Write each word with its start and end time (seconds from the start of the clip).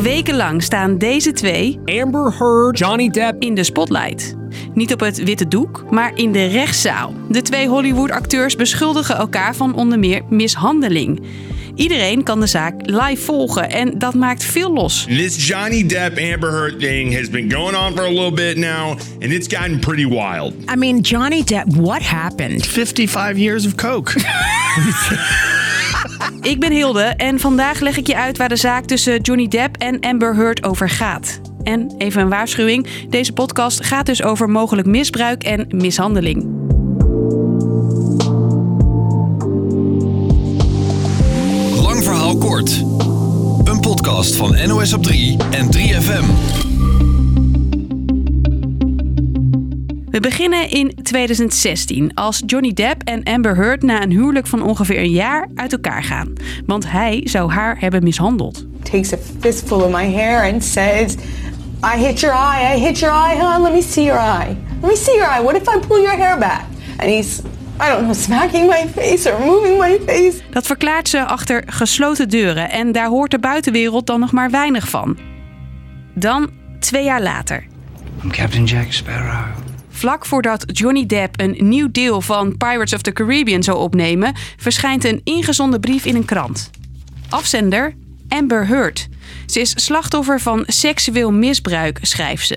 Al 0.00 0.06
wekenlang 0.06 0.62
staan 0.62 0.98
deze 0.98 1.32
twee, 1.32 1.80
Amber 1.84 2.34
Heard, 2.38 2.78
Johnny 2.78 3.08
Depp. 3.08 3.42
in 3.42 3.54
de 3.54 3.64
spotlight. 3.64 4.36
Niet 4.74 4.92
op 4.92 5.00
het 5.00 5.22
witte 5.22 5.48
doek, 5.48 5.84
maar 5.90 6.12
in 6.14 6.32
de 6.32 6.46
rechtszaal. 6.46 7.14
De 7.28 7.42
twee 7.42 7.68
Hollywood-acteurs 7.68 8.56
beschuldigen 8.56 9.16
elkaar 9.16 9.56
van 9.56 9.74
onder 9.74 9.98
meer 9.98 10.22
mishandeling. 10.28 11.22
Iedereen 11.74 12.22
kan 12.22 12.40
de 12.40 12.46
zaak 12.46 12.74
live 12.84 13.22
volgen 13.22 13.70
en 13.70 13.98
dat 13.98 14.14
maakt 14.14 14.44
veel 14.44 14.72
los. 14.72 15.04
This 15.04 15.48
Johnny 15.48 15.86
Depp 15.86 16.18
Amber 16.32 16.50
Heard 16.50 16.80
thing 16.80 17.14
has 17.14 17.30
been 17.30 17.52
going 17.52 17.76
on 17.76 17.92
for 17.96 18.04
a 18.04 18.10
little 18.10 18.32
bit 18.32 18.56
now, 18.56 18.90
and 19.20 19.32
it's 19.32 19.56
gotten 19.56 19.78
pretty 19.78 20.06
wild. 20.06 20.54
I 20.72 20.76
mean, 20.76 21.00
Johnny 21.00 21.42
Depp, 21.44 21.76
what 21.76 22.02
happened? 22.02 22.66
55 22.66 23.38
years 23.38 23.66
of 23.66 23.74
coke. 23.74 24.12
Ik 26.40 26.60
ben 26.60 26.72
Hilde 26.72 27.02
en 27.02 27.40
vandaag 27.40 27.80
leg 27.80 27.96
ik 27.96 28.06
je 28.06 28.16
uit 28.16 28.38
waar 28.38 28.48
de 28.48 28.56
zaak 28.56 28.84
tussen 28.84 29.20
Johnny 29.20 29.48
Depp 29.48 29.76
en 29.76 30.00
Amber 30.00 30.34
Heard 30.34 30.64
over 30.64 30.88
gaat. 30.88 31.40
En 31.62 31.94
even 31.98 32.22
een 32.22 32.28
waarschuwing: 32.28 32.86
deze 33.08 33.32
podcast 33.32 33.84
gaat 33.84 34.06
dus 34.06 34.22
over 34.22 34.48
mogelijk 34.50 34.86
misbruik 34.86 35.42
en 35.42 35.66
mishandeling. 35.68 36.44
Lang 41.82 42.04
verhaal 42.04 42.36
kort. 42.36 42.70
Een 43.64 43.80
podcast 43.80 44.36
van 44.36 44.68
NOS 44.68 44.92
op 44.92 45.02
3 45.02 45.36
en 45.50 45.68
3FM. 45.76 46.69
We 50.20 50.28
beginnen 50.28 50.70
in 50.70 50.94
2016 51.02 52.14
als 52.14 52.42
Johnny 52.46 52.72
Depp 52.72 53.02
en 53.04 53.22
Amber 53.22 53.56
Heard 53.56 53.82
na 53.82 54.02
een 54.02 54.10
huwelijk 54.10 54.46
van 54.46 54.62
ongeveer 54.62 54.98
een 54.98 55.10
jaar 55.10 55.48
uit 55.54 55.72
elkaar 55.72 56.02
gaan. 56.02 56.32
Want 56.66 56.90
hij 56.90 57.20
zou 57.24 57.50
haar 57.50 57.76
hebben 57.78 58.02
mishandeld. 58.02 58.66
takes 58.82 59.12
a 59.12 59.16
fistful 59.40 59.80
of 59.80 59.90
my 59.90 60.14
hair 60.14 60.52
and 60.52 60.64
says, 60.64 61.14
I 61.94 61.98
hit 61.98 62.20
your 62.20 62.36
eye, 62.36 62.76
I 62.76 62.80
hit 62.80 62.98
your 62.98 63.14
eye, 63.14 63.40
hon, 63.40 63.62
let 63.62 63.72
me 63.72 63.82
see 63.82 64.04
your 64.04 64.20
eye. 64.20 64.56
Let 64.80 64.90
me 64.90 64.96
see 64.96 65.14
your 65.14 65.36
eye. 65.36 65.42
What 65.42 65.56
if 65.56 65.76
I 65.76 65.86
pull 65.86 66.02
your 66.02 66.16
hair 66.16 66.38
back? 66.38 66.64
And 66.98 67.10
he's, 67.10 67.38
I 67.78 67.88
don't 67.88 68.02
know, 68.02 68.14
smacking 68.28 68.66
my 68.66 68.86
face 68.94 69.30
or 69.30 69.38
moving 69.46 69.78
my 69.78 69.98
face. 70.06 70.42
Dat 70.50 70.66
verklaart 70.66 71.08
ze 71.08 71.24
achter 71.24 71.62
gesloten 71.66 72.28
deuren 72.28 72.70
en 72.70 72.92
daar 72.92 73.08
hoort 73.08 73.30
de 73.30 73.38
buitenwereld 73.38 74.06
dan 74.06 74.20
nog 74.20 74.32
maar 74.32 74.50
weinig 74.50 74.88
van. 74.88 75.18
Dan, 76.14 76.50
twee 76.78 77.04
jaar 77.04 77.22
later. 77.22 77.66
I'm 78.22 78.30
Captain 78.30 78.64
Jack 78.64 78.92
Sparrow. 78.92 79.68
Vlak 80.00 80.26
voordat 80.26 80.64
Johnny 80.66 81.06
Depp 81.06 81.40
een 81.40 81.56
nieuw 81.58 81.90
deel 81.90 82.20
van 82.20 82.56
Pirates 82.56 82.92
of 82.92 83.02
the 83.02 83.12
Caribbean 83.12 83.62
zou 83.62 83.78
opnemen, 83.78 84.34
verschijnt 84.56 85.04
een 85.04 85.20
ingezonden 85.24 85.80
brief 85.80 86.04
in 86.04 86.14
een 86.14 86.24
krant. 86.24 86.70
Afzender 87.28 87.94
Amber 88.28 88.66
Heard. 88.66 89.08
Ze 89.46 89.60
is 89.60 89.84
slachtoffer 89.84 90.40
van 90.40 90.62
seksueel 90.66 91.32
misbruik, 91.32 91.98
schrijft 92.02 92.46
ze. 92.46 92.56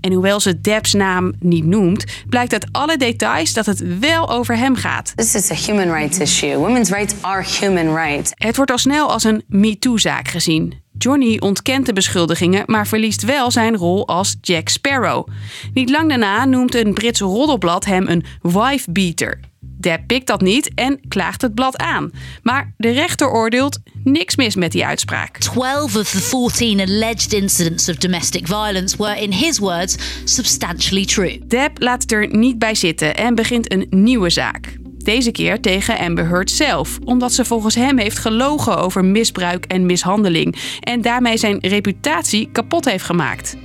En 0.00 0.12
hoewel 0.12 0.40
ze 0.40 0.60
Depps 0.60 0.92
naam 0.92 1.32
niet 1.38 1.64
noemt, 1.64 2.04
blijkt 2.28 2.52
uit 2.52 2.68
alle 2.72 2.96
details 2.96 3.52
dat 3.52 3.66
het 3.66 3.98
wel 3.98 4.30
over 4.30 4.56
hem 4.56 4.76
gaat. 4.76 5.12
This 5.16 5.34
is 5.34 5.50
a 5.50 5.54
human 5.54 5.94
rights 5.94 6.18
issue. 6.18 6.56
Women's 6.56 6.90
rights 6.90 7.14
are 7.20 7.44
human 7.60 7.94
rights. 7.94 8.30
Het 8.34 8.56
wordt 8.56 8.70
al 8.70 8.78
snel 8.78 9.12
als 9.12 9.24
een 9.24 9.44
MeToo-zaak 9.48 10.28
gezien. 10.28 10.74
Johnny 11.02 11.36
ontkent 11.38 11.86
de 11.86 11.92
beschuldigingen, 11.92 12.62
maar 12.66 12.86
verliest 12.86 13.22
wel 13.22 13.50
zijn 13.50 13.76
rol 13.76 14.08
als 14.08 14.36
Jack 14.40 14.68
Sparrow. 14.68 15.28
Niet 15.74 15.90
lang 15.90 16.08
daarna 16.08 16.44
noemt 16.44 16.74
een 16.74 16.94
Brits 16.94 17.20
roddelblad 17.20 17.84
hem 17.84 18.06
een 18.08 18.24
wife-beater. 18.42 19.40
Depp 19.60 20.06
pikt 20.06 20.26
dat 20.26 20.40
niet 20.40 20.70
en 20.74 21.00
klaagt 21.08 21.42
het 21.42 21.54
blad 21.54 21.78
aan. 21.78 22.10
Maar 22.42 22.74
de 22.76 22.90
rechter 22.90 23.30
oordeelt 23.30 23.78
niks 24.04 24.36
mis 24.36 24.54
met 24.54 24.72
die 24.72 24.86
uitspraak. 24.86 25.38
12 25.38 25.96
of 25.96 26.10
the 26.10 26.20
14 26.20 26.80
alleged 26.80 27.32
incidents 27.32 27.88
of 27.88 27.96
domestic 27.96 28.46
violence 28.46 28.96
were, 28.96 29.20
in 29.20 29.32
his 29.32 29.58
words, 29.58 29.96
substantially 30.24 31.04
true. 31.04 31.40
Depp 31.46 31.82
laat 31.82 32.02
het 32.02 32.12
er 32.12 32.36
niet 32.36 32.58
bij 32.58 32.74
zitten 32.74 33.16
en 33.16 33.34
begint 33.34 33.72
een 33.72 33.86
nieuwe 33.90 34.30
zaak. 34.30 34.79
Deze 35.04 35.30
keer 35.30 35.60
tegen 35.60 35.98
Amber 35.98 36.28
Heard 36.28 36.50
zelf, 36.50 36.98
omdat 37.04 37.32
ze 37.32 37.44
volgens 37.44 37.74
hem 37.74 37.98
heeft 37.98 38.18
gelogen 38.18 38.78
over 38.78 39.04
misbruik 39.04 39.64
en 39.64 39.86
mishandeling 39.86 40.56
en 40.80 41.00
daarmee 41.00 41.36
zijn 41.36 41.58
reputatie 41.60 42.48
kapot 42.52 42.84
heeft 42.84 43.04
gemaakt. 43.04 43.56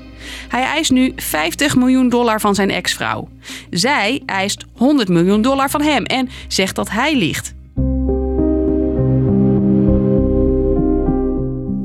Hij 0.48 0.64
eist 0.64 0.92
nu 0.92 1.14
50 1.16 1.76
miljoen 1.76 2.10
dollar 2.10 2.42
van 2.42 2.56
zijn 2.56 2.70
ex-vrouw. 2.70 3.28
Zij 3.70 4.22
eist 4.26 4.66
100 4.74 5.10
miljoen 5.10 5.42
dollar 5.42 5.70
van 5.70 5.82
hem 5.82 6.04
en 6.04 6.30
zegt 6.48 6.76
dat 6.76 6.90
hij 6.90 7.16
liegt. 7.16 7.54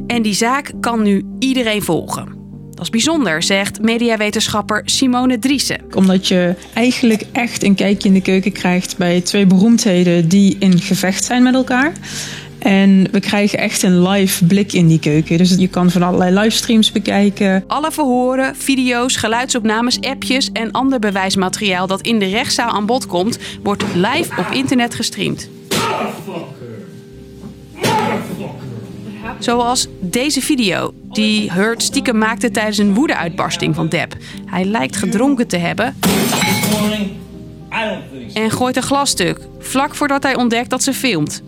En 0.07 0.23
die 0.23 0.35
zaak 0.35 0.73
kan 0.81 1.03
nu 1.03 1.25
iedereen 1.39 1.83
volgen. 1.83 2.40
Dat 2.81 2.89
is 2.89 3.05
bijzonder, 3.05 3.43
zegt 3.43 3.81
mediawetenschapper 3.83 4.83
Simone 4.85 5.39
Driessen. 5.39 5.81
Omdat 5.95 6.29
je 6.29 6.55
eigenlijk 6.73 7.23
echt 7.33 7.63
een 7.63 7.75
kijkje 7.75 8.09
in 8.09 8.15
de 8.15 8.21
keuken 8.21 8.53
krijgt 8.53 8.97
bij 8.97 9.21
twee 9.21 9.47
beroemdheden 9.47 10.29
die 10.29 10.57
in 10.59 10.79
gevecht 10.79 11.25
zijn 11.25 11.43
met 11.43 11.55
elkaar. 11.55 11.93
En 12.59 13.09
we 13.11 13.21
krijgen 13.21 13.59
echt 13.59 13.83
een 13.83 14.09
live 14.09 14.45
blik 14.45 14.73
in 14.73 14.89
die 14.89 14.99
keuken. 14.99 15.39
Dus 15.39 15.55
je 15.55 15.69
kan 15.69 15.91
van 15.91 16.03
allerlei 16.03 16.39
livestreams 16.39 16.93
bekijken. 16.93 17.65
Alle 17.67 17.93
verhoren, 17.93 18.57
video's, 18.57 19.17
geluidsopnames, 19.17 20.01
appjes 20.01 20.53
en 20.53 20.71
ander 20.71 20.99
bewijsmateriaal 20.99 21.87
dat 21.87 22.01
in 22.01 22.19
de 22.19 22.27
rechtszaal 22.27 22.71
aan 22.71 22.87
bod 22.87 23.07
komt, 23.07 23.39
wordt 23.63 23.85
live 23.95 24.41
op 24.41 24.51
internet 24.53 24.95
gestreamd. 24.95 25.49
Zoals 29.41 29.87
deze 30.01 30.41
video, 30.41 30.95
die 31.11 31.53
Hurt 31.53 31.83
stiekem 31.83 32.19
maakte 32.19 32.51
tijdens 32.51 32.79
een 32.79 32.95
woedeuitbarsting 32.95 33.75
van 33.75 33.89
Depp. 33.89 34.17
Hij 34.47 34.65
lijkt 34.65 34.97
gedronken 34.97 35.47
te 35.47 35.57
hebben 35.57 35.97
en 38.33 38.51
gooit 38.51 38.77
een 38.77 38.83
glasstuk, 38.83 39.39
vlak 39.59 39.95
voordat 39.95 40.23
hij 40.23 40.37
ontdekt 40.37 40.71
dat 40.71 40.83
ze 40.83 40.93
filmt. 40.93 41.43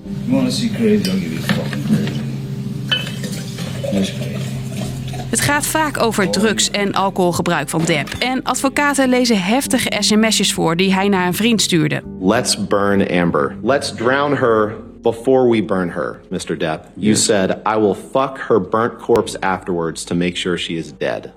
Het 5.30 5.40
gaat 5.40 5.66
vaak 5.66 6.02
over 6.02 6.30
drugs 6.30 6.70
en 6.70 6.92
alcoholgebruik 6.92 7.68
van 7.68 7.84
Depp. 7.84 8.08
En 8.18 8.42
advocaten 8.42 9.08
lezen 9.08 9.42
heftige 9.42 9.92
sms'jes 9.98 10.52
voor 10.52 10.76
die 10.76 10.94
hij 10.94 11.08
naar 11.08 11.26
een 11.26 11.34
vriend 11.34 11.62
stuurde. 11.62 12.02
Let's 12.20 12.66
burn 12.66 13.20
Amber. 13.20 13.56
Let's 13.62 13.94
drown 13.94 14.34
her 14.34 14.74
before 15.02 15.48
we 15.48 15.62
burn 15.62 15.88
her, 15.88 16.20
Mr. 16.30 16.56
Depp. 16.56 16.86
You 16.96 17.14
said, 17.14 17.50
I 17.66 17.76
will 17.76 17.94
fuck 17.94 18.38
her 18.38 18.60
burnt 18.60 18.98
corpse 18.98 19.36
afterwards 19.40 20.04
to 20.04 20.14
make 20.14 20.36
sure 20.36 20.58
she 20.58 20.76
is 20.76 20.92
dead. 20.92 21.32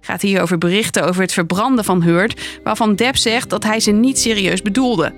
Gaat 0.00 0.22
hier 0.22 0.42
over 0.42 0.58
berichten 0.58 1.04
over 1.04 1.22
het 1.22 1.32
verbranden 1.32 1.84
van 1.84 2.02
Heard, 2.02 2.60
waarvan 2.62 2.94
Depp 2.94 3.16
zegt 3.16 3.50
dat 3.50 3.64
hij 3.64 3.80
ze 3.80 3.90
niet 3.90 4.18
serieus 4.18 4.62
bedoelde. 4.62 5.12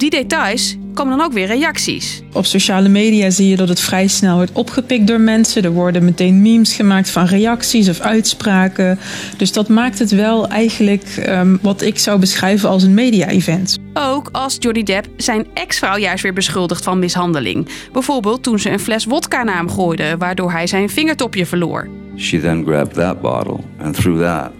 Die 0.00 0.10
details 0.10 0.76
komen 0.94 1.16
dan 1.16 1.26
ook 1.26 1.32
weer 1.32 1.46
reacties. 1.46 2.22
Op 2.32 2.46
sociale 2.46 2.88
media 2.88 3.30
zie 3.30 3.48
je 3.48 3.56
dat 3.56 3.68
het 3.68 3.80
vrij 3.80 4.06
snel 4.06 4.36
wordt 4.36 4.52
opgepikt 4.52 5.06
door 5.06 5.20
mensen. 5.20 5.62
Er 5.62 5.72
worden 5.72 6.04
meteen 6.04 6.42
memes 6.42 6.74
gemaakt 6.74 7.10
van 7.10 7.24
reacties 7.24 7.88
of 7.88 8.00
uitspraken. 8.00 8.98
Dus 9.36 9.52
dat 9.52 9.68
maakt 9.68 9.98
het 9.98 10.10
wel 10.10 10.48
eigenlijk 10.48 11.04
ehm, 11.04 11.56
wat 11.62 11.82
ik 11.82 11.98
zou 11.98 12.18
beschrijven 12.18 12.68
als 12.68 12.82
een 12.82 12.94
media-event. 12.94 13.78
Ook 13.94 14.28
als 14.32 14.56
Johnny 14.58 14.82
Depp 14.82 15.08
zijn 15.16 15.46
ex-vrouw 15.54 15.96
juist 15.96 16.22
weer 16.22 16.32
beschuldigt 16.32 16.84
van 16.84 16.98
mishandeling. 16.98 17.68
Bijvoorbeeld 17.92 18.42
toen 18.42 18.58
ze 18.58 18.70
een 18.70 18.80
fles 18.80 19.04
wodka 19.04 19.42
naar 19.42 19.56
hem 19.56 19.70
gooide, 19.70 20.16
waardoor 20.18 20.52
hij 20.52 20.66
zijn 20.66 20.88
vingertopje 20.88 21.46
verloor. 21.46 21.88
She 22.16 22.40
then 22.40 22.64
grabbed 22.64 22.94
that 22.94 23.20
bottle 23.20 23.58
and 23.82 23.94
threw 23.94 24.22
that 24.22 24.50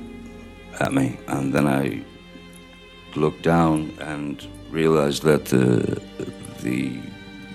at 0.78 0.92
me, 0.92 1.10
and 1.26 1.52
then 1.52 1.84
I 1.84 2.02
looked 3.14 3.42
down 3.42 3.90
and 3.98 4.48
realized 4.72 5.22
that 5.22 5.48
the 5.48 5.82
the 6.62 6.90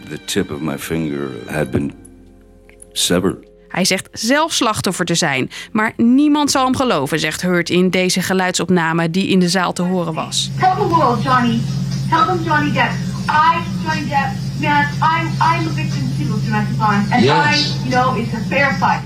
the 0.09 0.19
tip 0.25 0.51
of 0.51 0.59
my 0.59 0.77
finger 0.77 1.29
had 1.47 1.71
been 1.71 1.93
severed. 2.91 3.37
Hij 3.67 3.85
zegt 3.85 4.07
zelf 4.11 4.53
slachtoffer 4.53 5.05
te 5.05 5.15
zijn, 5.15 5.49
maar 5.71 5.93
niemand 5.97 6.51
zal 6.51 6.63
hem 6.65 6.75
geloven, 6.75 7.19
zegt 7.19 7.41
Hurt 7.41 7.69
in 7.69 7.89
deze 7.89 8.21
geluidsopname 8.21 9.09
die 9.09 9.27
in 9.27 9.39
de 9.39 9.49
zaal 9.49 9.73
te 9.73 9.81
horen 9.81 10.13
was. 10.13 10.49
Tell 10.59 10.73
the 10.75 10.87
world, 10.87 11.23
Johnny. 11.23 11.59
Tell 12.09 12.25
them 12.25 12.43
Johnny 12.43 12.71
Depp. 12.71 12.91
I, 13.29 13.59
Johnny 13.83 14.07
Depp, 14.09 14.31
man, 14.61 14.83
I'm, 15.01 15.27
I'm 15.27 15.67
a 15.67 15.73
victim 15.73 16.03
too 16.17 16.33
of 16.33 16.43
domestic 16.43 16.75
violence. 16.77 17.13
And 17.13 17.23
Yes. 17.23 17.75
I 17.85 17.89
know 17.89 18.17
it's 18.19 18.33
a 18.33 18.39
fair 18.49 18.73
fight. 18.73 19.01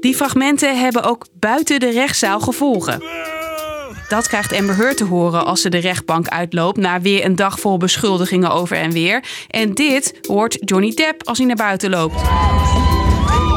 Die 0.00 0.14
fragmenten 0.16 0.80
hebben 0.80 1.02
ook 1.02 1.26
buiten 1.38 1.80
de 1.80 1.90
rechtszaal 1.90 2.40
gevolgen. 2.40 3.02
Dat 4.10 4.28
krijgt 4.28 4.52
Amber 4.52 4.76
Heard 4.76 4.96
te 4.96 5.04
horen 5.04 5.44
als 5.44 5.60
ze 5.60 5.68
de 5.68 5.78
rechtbank 5.78 6.28
uitloopt 6.28 6.76
na 6.76 7.00
weer 7.00 7.24
een 7.24 7.36
dag 7.36 7.60
vol 7.60 7.76
beschuldigingen 7.76 8.50
over 8.50 8.76
en 8.76 8.90
weer. 8.90 9.24
En 9.48 9.74
dit 9.74 10.18
hoort 10.28 10.56
Johnny 10.60 10.94
Depp 10.94 11.28
als 11.28 11.38
hij 11.38 11.46
naar 11.46 11.56
buiten 11.56 11.90
loopt. 11.90 12.20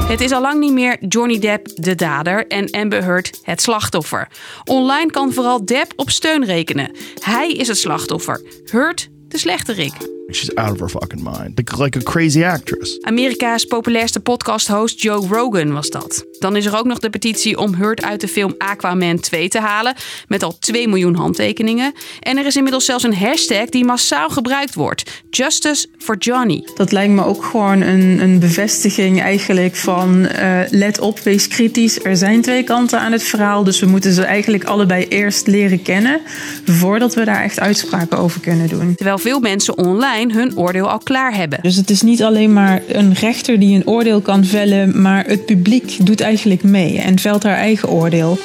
Het 0.08 0.22
is 0.22 0.32
al 0.32 0.42
lang 0.42 0.60
niet 0.60 0.72
meer 0.72 0.98
Johnny 1.08 1.40
Depp 1.40 1.68
de 1.76 1.96
dader 1.96 2.48
en 2.48 2.72
Amber 2.72 3.04
Heard 3.04 3.40
het 3.44 3.62
slachtoffer. 3.62 4.28
Online 4.64 5.12
kan 5.12 5.34
vooral 5.34 5.66
Depp 5.66 5.94
op 5.96 6.10
steun 6.10 6.46
rekenen. 6.46 6.96
Hij 7.20 7.52
is 7.52 7.68
het 7.68 7.78
slachtoffer, 7.78 8.42
Heard 8.66 9.10
de 9.28 9.38
slechterik. 9.38 9.94
She's 10.32 10.56
out 10.56 10.72
of 10.72 10.80
her 10.80 10.90
fucking 10.90 11.24
mind. 11.24 11.58
Like, 11.58 11.78
like 11.78 12.00
a 12.00 12.02
crazy 12.02 12.44
actress. 12.44 12.98
Amerika's 13.02 13.66
populairste 13.66 14.20
podcast-host 14.20 15.02
Joe 15.02 15.28
Rogan 15.28 15.74
was 15.74 15.90
dat. 15.90 16.26
Dan 16.40 16.56
is 16.56 16.66
er 16.66 16.78
ook 16.78 16.86
nog 16.86 17.00
de 17.00 17.10
petitie 17.10 17.58
om 17.58 17.74
Hurt 17.74 18.04
uit 18.04 18.22
de 18.22 18.28
film 18.28 18.56
Aquaman 18.58 19.20
2 19.20 19.48
te 19.48 19.60
halen, 19.60 19.96
met 20.28 20.44
al 20.44 20.58
2 20.60 20.88
miljoen 20.88 21.16
handtekeningen. 21.16 21.94
En 22.20 22.38
er 22.38 22.46
is 22.46 22.56
inmiddels 22.56 22.86
zelfs 22.86 23.04
een 23.04 23.16
hashtag 23.16 23.66
die 23.66 23.86
massaal 23.86 24.30
gebruikt 24.30 24.74
wordt: 24.74 25.24
Justice 25.30 25.88
for 25.98 26.18
Johnny. 26.18 26.68
Dat 26.76 26.92
lijkt 26.92 27.14
me 27.14 27.26
ook 27.26 27.44
gewoon 27.44 27.82
een, 27.82 28.20
een 28.20 28.40
bevestiging 28.40 29.22
eigenlijk 29.22 29.76
van 29.76 30.26
uh, 30.26 30.60
let 30.70 31.00
op, 31.00 31.20
wees 31.20 31.48
kritisch. 31.48 32.04
Er 32.04 32.18
zijn 32.18 32.42
twee 32.42 32.64
kanten 32.64 33.00
aan 33.00 33.12
het 33.12 33.24
verhaal, 33.24 33.64
dus 33.64 33.80
we 33.80 33.86
moeten 33.86 34.14
ze 34.14 34.24
eigenlijk 34.24 34.64
allebei 34.64 35.08
eerst 35.08 35.48
leren 35.48 35.82
kennen 35.82 36.22
voordat 36.66 37.14
we 37.14 37.26
daar 37.26 37.44
echt 37.44 37.60
uitspraken 37.60 38.18
over 38.18 38.42
kunnen 38.42 38.68
doen. 38.68 38.96
Terwijl 38.96 39.18
veel 39.18 39.40
mensen 39.40 39.78
online 39.78 40.12
hun 40.22 40.58
oordeel 40.58 40.90
al 40.90 40.98
klaar 40.98 41.36
hebben. 41.36 41.60
Dus 41.62 41.76
het 41.76 41.90
is 41.90 42.02
niet 42.02 42.24
alleen 42.24 42.54
maar 42.54 42.82
een 42.88 43.14
rechter 43.14 43.60
die 43.60 43.76
een 43.76 43.88
oordeel 43.88 44.22
kan 44.22 44.46
vellen, 44.46 45.02
maar 45.02 45.26
het 45.26 45.46
publiek 45.46 46.06
doet 46.06 46.22
eigenlijk 46.22 46.64
mee 46.64 47.00
en 47.00 47.20
velt 47.20 47.44
haar 47.44 47.56
eigen 47.56 47.90
oordeel. 47.90 48.38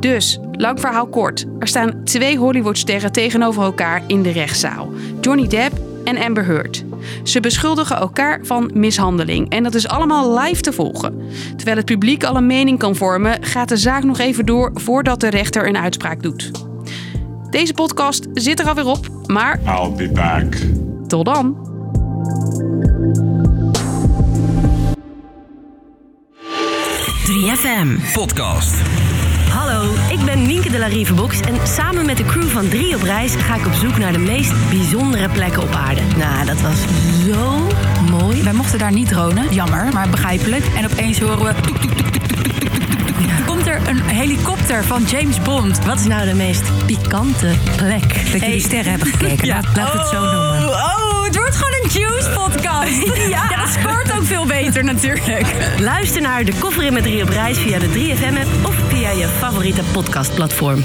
Dus, 0.00 0.38
lang 0.52 0.80
verhaal 0.80 1.06
kort. 1.06 1.46
Er 1.58 1.68
staan 1.68 2.04
twee 2.04 2.36
Hollywoodsterren 2.36 3.12
tegenover 3.12 3.62
elkaar 3.62 4.02
in 4.06 4.22
de 4.22 4.30
rechtszaal: 4.30 4.92
Johnny 5.20 5.48
Depp 5.48 5.80
en 6.04 6.18
Amber 6.18 6.44
Heard. 6.44 6.84
Ze 7.22 7.40
beschuldigen 7.40 7.96
elkaar 7.96 8.40
van 8.42 8.70
mishandeling 8.74 9.50
en 9.50 9.62
dat 9.62 9.74
is 9.74 9.88
allemaal 9.88 10.38
live 10.38 10.60
te 10.60 10.72
volgen. 10.72 11.14
Terwijl 11.56 11.76
het 11.76 11.86
publiek 11.86 12.24
al 12.24 12.36
een 12.36 12.46
mening 12.46 12.78
kan 12.78 12.96
vormen, 12.96 13.44
gaat 13.44 13.68
de 13.68 13.76
zaak 13.76 14.02
nog 14.02 14.18
even 14.18 14.46
door 14.46 14.70
voordat 14.74 15.20
de 15.20 15.28
rechter 15.28 15.66
een 15.66 15.76
uitspraak 15.76 16.22
doet. 16.22 16.71
Deze 17.52 17.74
podcast 17.74 18.26
zit 18.34 18.60
er 18.60 18.68
alweer 18.68 18.86
op, 18.86 19.08
maar. 19.26 19.60
I'll 19.66 19.92
be 19.96 20.08
back. 20.08 20.56
Tot 21.06 21.24
dan. 21.24 21.70
FM 27.56 27.96
Podcast. 28.12 28.74
Hallo, 29.48 29.92
ik 30.10 30.24
ben 30.24 30.46
Nienke 30.46 30.70
de 30.70 30.78
la 30.78 30.86
Rivebox 30.86 31.40
en 31.40 31.66
samen 31.66 32.06
met 32.06 32.16
de 32.16 32.24
crew 32.24 32.48
van 32.48 32.68
3 32.68 32.94
op 32.94 33.02
reis 33.02 33.34
ga 33.34 33.54
ik 33.54 33.66
op 33.66 33.72
zoek 33.72 33.98
naar 33.98 34.12
de 34.12 34.18
meest 34.18 34.68
bijzondere 34.70 35.28
plekken 35.28 35.62
op 35.62 35.70
aarde. 35.70 36.00
Nou, 36.16 36.46
dat 36.46 36.60
was 36.60 36.78
zo 37.26 37.66
mooi. 38.10 38.42
Wij 38.42 38.52
mochten 38.52 38.78
daar 38.78 38.92
niet 38.92 39.08
dronen, 39.08 39.54
jammer, 39.54 39.92
maar 39.92 40.08
begrijpelijk. 40.08 40.64
En 40.76 40.84
opeens 40.84 41.20
horen 41.20 41.44
we... 41.44 41.60
toek, 41.60 41.76
toek, 41.76 42.11
er 43.72 43.88
een 43.88 44.02
helikopter 44.02 44.84
van 44.84 45.02
James 45.04 45.42
Bond. 45.42 45.84
Wat 45.84 45.98
is 45.98 46.06
nou 46.06 46.28
de 46.28 46.34
meest 46.34 46.62
pikante 46.86 47.54
plek? 47.76 48.32
Dat 48.32 48.40
jullie 48.40 48.60
sterren 48.60 48.90
hebben 48.90 49.08
gekeken, 49.08 49.46
Ja. 49.46 49.54
laat, 49.62 49.76
laat 49.76 49.92
het 49.92 50.06
zo 50.08 50.20
noemen. 50.20 50.68
Oh, 50.68 51.24
het 51.24 51.36
wordt 51.36 51.56
gewoon 51.56 51.74
een 51.82 52.00
Juice-podcast. 52.00 53.16
ja. 53.28 53.48
dat 53.48 53.68
scoort 53.80 54.12
ook 54.12 54.24
veel 54.24 54.46
beter 54.46 54.84
natuurlijk. 54.84 55.46
Luister 55.78 56.22
naar 56.22 56.44
De 56.44 56.52
Koffer 56.58 56.84
in 56.84 56.92
met 56.92 57.02
3 57.02 57.22
op 57.22 57.28
reis 57.28 57.58
via 57.58 57.78
de 57.78 57.88
3FM-app 57.88 58.66
of 58.66 58.74
via 58.88 59.10
je 59.10 59.28
favoriete 59.38 59.82
podcastplatform. 59.92 60.84